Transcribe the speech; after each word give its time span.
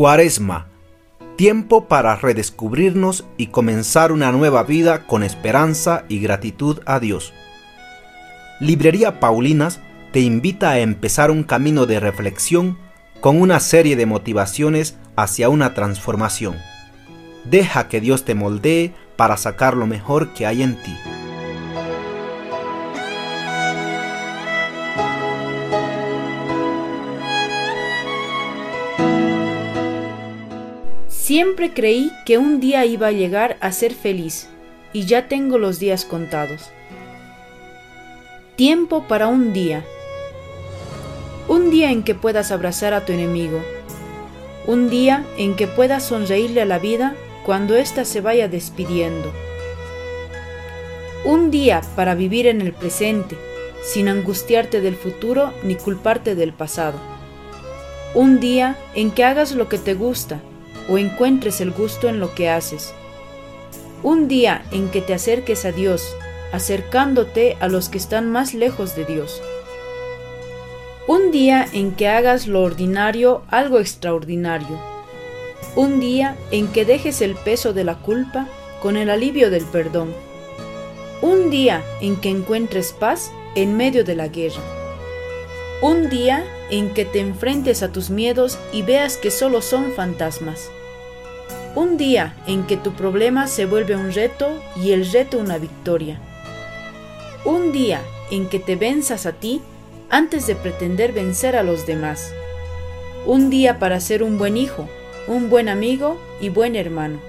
Cuaresma, 0.00 0.66
tiempo 1.36 1.86
para 1.86 2.16
redescubrirnos 2.16 3.26
y 3.36 3.48
comenzar 3.48 4.12
una 4.12 4.32
nueva 4.32 4.62
vida 4.62 5.06
con 5.06 5.22
esperanza 5.22 6.06
y 6.08 6.20
gratitud 6.20 6.80
a 6.86 7.00
Dios. 7.00 7.34
Librería 8.60 9.20
Paulinas 9.20 9.78
te 10.10 10.20
invita 10.20 10.70
a 10.70 10.78
empezar 10.78 11.30
un 11.30 11.42
camino 11.42 11.84
de 11.84 12.00
reflexión 12.00 12.78
con 13.20 13.38
una 13.38 13.60
serie 13.60 13.94
de 13.94 14.06
motivaciones 14.06 14.96
hacia 15.16 15.50
una 15.50 15.74
transformación. 15.74 16.56
Deja 17.44 17.88
que 17.88 18.00
Dios 18.00 18.24
te 18.24 18.34
moldee 18.34 18.94
para 19.16 19.36
sacar 19.36 19.76
lo 19.76 19.86
mejor 19.86 20.32
que 20.32 20.46
hay 20.46 20.62
en 20.62 20.82
ti. 20.82 20.96
Siempre 31.30 31.72
creí 31.72 32.10
que 32.26 32.38
un 32.38 32.58
día 32.58 32.84
iba 32.84 33.06
a 33.06 33.12
llegar 33.12 33.56
a 33.60 33.70
ser 33.70 33.94
feliz 33.94 34.48
y 34.92 35.04
ya 35.04 35.28
tengo 35.28 35.58
los 35.58 35.78
días 35.78 36.04
contados. 36.04 36.70
Tiempo 38.56 39.06
para 39.06 39.28
un 39.28 39.52
día. 39.52 39.84
Un 41.46 41.70
día 41.70 41.92
en 41.92 42.02
que 42.02 42.16
puedas 42.16 42.50
abrazar 42.50 42.94
a 42.94 43.04
tu 43.04 43.12
enemigo. 43.12 43.60
Un 44.66 44.90
día 44.90 45.24
en 45.38 45.54
que 45.54 45.68
puedas 45.68 46.02
sonreírle 46.02 46.62
a 46.62 46.64
la 46.64 46.80
vida 46.80 47.14
cuando 47.46 47.76
ésta 47.76 48.04
se 48.04 48.20
vaya 48.20 48.48
despidiendo. 48.48 49.32
Un 51.24 51.52
día 51.52 51.80
para 51.94 52.16
vivir 52.16 52.48
en 52.48 52.60
el 52.60 52.72
presente, 52.72 53.36
sin 53.84 54.08
angustiarte 54.08 54.80
del 54.80 54.96
futuro 54.96 55.52
ni 55.62 55.76
culparte 55.76 56.34
del 56.34 56.52
pasado. 56.52 56.98
Un 58.14 58.40
día 58.40 58.76
en 58.96 59.12
que 59.12 59.22
hagas 59.22 59.52
lo 59.52 59.68
que 59.68 59.78
te 59.78 59.94
gusta 59.94 60.40
o 60.90 60.98
encuentres 60.98 61.60
el 61.60 61.70
gusto 61.70 62.08
en 62.08 62.20
lo 62.20 62.34
que 62.34 62.50
haces. 62.50 62.92
Un 64.02 64.28
día 64.28 64.64
en 64.72 64.90
que 64.90 65.00
te 65.00 65.14
acerques 65.14 65.64
a 65.64 65.72
Dios, 65.72 66.14
acercándote 66.52 67.56
a 67.60 67.68
los 67.68 67.88
que 67.88 67.98
están 67.98 68.30
más 68.30 68.54
lejos 68.54 68.96
de 68.96 69.04
Dios. 69.04 69.40
Un 71.06 71.30
día 71.30 71.66
en 71.72 71.92
que 71.92 72.08
hagas 72.08 72.46
lo 72.46 72.62
ordinario 72.62 73.42
algo 73.48 73.78
extraordinario. 73.78 74.80
Un 75.76 76.00
día 76.00 76.36
en 76.50 76.68
que 76.68 76.84
dejes 76.84 77.22
el 77.22 77.36
peso 77.36 77.72
de 77.72 77.84
la 77.84 77.96
culpa 77.96 78.48
con 78.82 78.96
el 78.96 79.10
alivio 79.10 79.50
del 79.50 79.64
perdón. 79.64 80.12
Un 81.22 81.50
día 81.50 81.84
en 82.00 82.16
que 82.16 82.30
encuentres 82.30 82.92
paz 82.92 83.30
en 83.54 83.76
medio 83.76 84.04
de 84.04 84.16
la 84.16 84.28
guerra. 84.28 84.62
Un 85.82 86.08
día 86.08 86.44
en 86.70 86.92
que 86.94 87.04
te 87.04 87.20
enfrentes 87.20 87.82
a 87.82 87.92
tus 87.92 88.10
miedos 88.10 88.58
y 88.72 88.82
veas 88.82 89.16
que 89.16 89.30
solo 89.30 89.62
son 89.62 89.92
fantasmas. 89.92 90.70
Un 91.76 91.96
día 91.96 92.34
en 92.48 92.66
que 92.66 92.76
tu 92.76 92.92
problema 92.94 93.46
se 93.46 93.64
vuelve 93.64 93.94
un 93.94 94.12
reto 94.12 94.60
y 94.74 94.90
el 94.90 95.10
reto 95.10 95.38
una 95.38 95.56
victoria. 95.58 96.18
Un 97.44 97.70
día 97.70 98.02
en 98.32 98.48
que 98.48 98.58
te 98.58 98.74
venzas 98.74 99.24
a 99.24 99.32
ti 99.32 99.62
antes 100.10 100.48
de 100.48 100.56
pretender 100.56 101.12
vencer 101.12 101.54
a 101.54 101.62
los 101.62 101.86
demás. 101.86 102.32
Un 103.24 103.50
día 103.50 103.78
para 103.78 104.00
ser 104.00 104.24
un 104.24 104.36
buen 104.36 104.56
hijo, 104.56 104.88
un 105.28 105.48
buen 105.48 105.68
amigo 105.68 106.20
y 106.40 106.48
buen 106.48 106.74
hermano. 106.74 107.20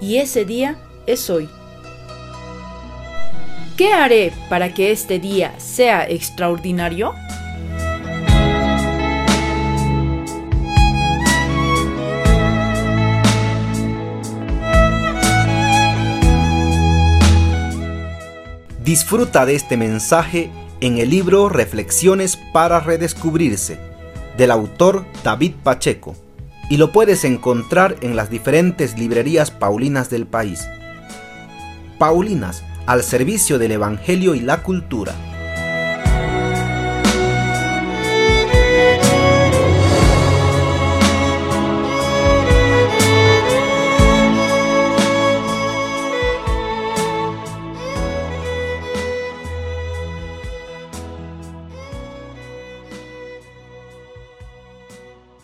Y 0.00 0.16
ese 0.16 0.44
día 0.44 0.76
es 1.06 1.30
hoy. 1.30 1.48
¿Qué 3.76 3.92
haré 3.92 4.32
para 4.48 4.74
que 4.74 4.90
este 4.90 5.20
día 5.20 5.54
sea 5.58 6.08
extraordinario? 6.08 7.14
Disfruta 18.84 19.44
de 19.44 19.56
este 19.56 19.76
mensaje 19.76 20.50
en 20.80 20.96
el 20.96 21.10
libro 21.10 21.50
Reflexiones 21.50 22.38
para 22.50 22.80
Redescubrirse, 22.80 23.78
del 24.38 24.50
autor 24.50 25.04
David 25.22 25.52
Pacheco, 25.62 26.16
y 26.70 26.78
lo 26.78 26.90
puedes 26.90 27.24
encontrar 27.24 27.96
en 28.00 28.16
las 28.16 28.30
diferentes 28.30 28.98
librerías 28.98 29.50
paulinas 29.50 30.08
del 30.08 30.26
país. 30.26 30.66
Paulinas, 31.98 32.64
al 32.86 33.02
servicio 33.02 33.58
del 33.58 33.72
Evangelio 33.72 34.34
y 34.34 34.40
la 34.40 34.62
cultura. 34.62 35.12